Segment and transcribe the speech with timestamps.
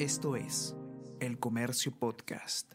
[0.00, 0.74] Esto es
[1.20, 2.72] El Comercio Podcast.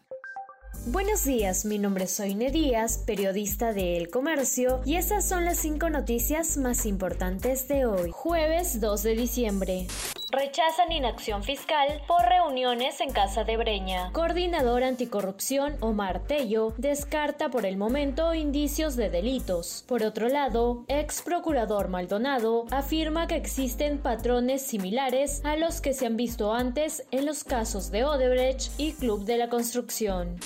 [0.86, 5.58] Buenos días, mi nombre es Soine Díaz, periodista de El Comercio, y estas son las
[5.58, 9.88] cinco noticias más importantes de hoy, jueves 2 de diciembre.
[10.36, 14.10] Rechazan inacción fiscal por reuniones en Casa de Breña.
[14.12, 19.82] Coordinador anticorrupción Omar Tello descarta por el momento indicios de delitos.
[19.88, 26.04] Por otro lado, ex procurador Maldonado afirma que existen patrones similares a los que se
[26.04, 30.36] han visto antes en los casos de Odebrecht y Club de la Construcción.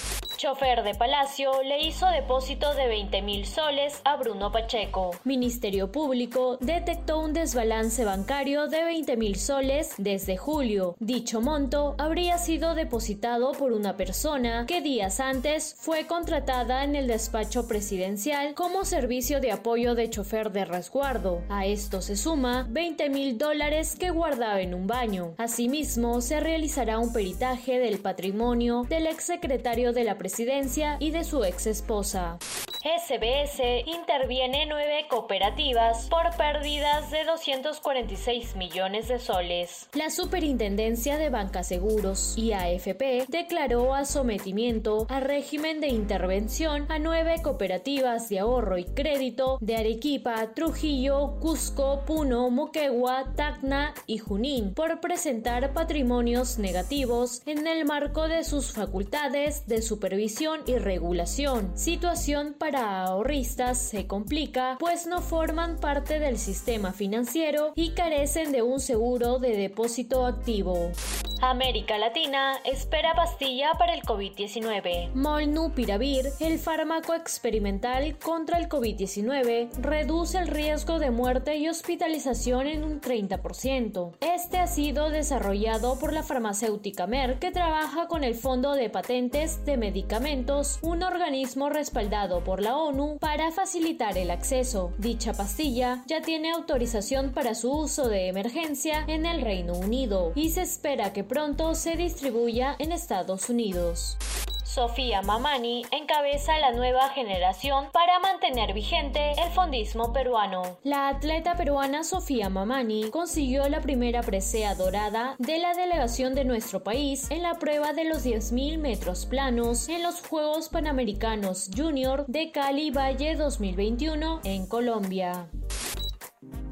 [0.40, 5.10] Chofer de Palacio le hizo depósito de 20 mil soles a Bruno Pacheco.
[5.22, 10.96] Ministerio Público detectó un desbalance bancario de 20 mil soles desde julio.
[10.98, 17.06] Dicho monto habría sido depositado por una persona que días antes fue contratada en el
[17.06, 21.42] despacho presidencial como servicio de apoyo de chofer de resguardo.
[21.50, 25.34] A esto se suma 20 mil dólares que guardaba en un baño.
[25.36, 31.42] Asimismo, se realizará un peritaje del patrimonio del exsecretario de la presidencia y de su
[31.42, 32.38] ex esposa.
[32.82, 39.86] SBS interviene nueve cooperativas por pérdidas de 246 millones de soles.
[39.92, 46.98] La Superintendencia de Banca Seguros y AFP declaró a sometimiento a régimen de intervención a
[46.98, 54.72] nueve cooperativas de ahorro y crédito de Arequipa, Trujillo, Cusco, Puno, Moquegua, Tacna y Junín
[54.72, 62.54] por presentar patrimonios negativos en el marco de sus facultades de supervisión y regulación, situación
[62.58, 68.62] para para ahorristas se complica, pues no forman parte del sistema financiero y carecen de
[68.62, 70.92] un seguro de depósito activo.
[71.42, 75.14] América Latina espera pastilla para el COVID-19.
[75.14, 82.84] Molnupiravir, el fármaco experimental contra el COVID-19, reduce el riesgo de muerte y hospitalización en
[82.84, 84.16] un 30%.
[84.20, 89.64] Este ha sido desarrollado por la farmacéutica Merck, que trabaja con el Fondo de Patentes
[89.64, 94.92] de Medicamentos, un organismo respaldado por la ONU para facilitar el acceso.
[94.98, 100.50] Dicha pastilla ya tiene autorización para su uso de emergencia en el Reino Unido y
[100.50, 104.16] se espera que pronto se distribuya en Estados Unidos.
[104.64, 110.62] Sofía Mamani encabeza la nueva generación para mantener vigente el fondismo peruano.
[110.82, 116.82] La atleta peruana Sofía Mamani consiguió la primera presea dorada de la delegación de nuestro
[116.82, 122.50] país en la prueba de los 10.000 metros planos en los Juegos Panamericanos Junior de
[122.50, 125.48] Cali Valle 2021 en Colombia.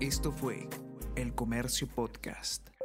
[0.00, 0.69] Esto fue
[1.14, 2.77] El Comercio Podcast.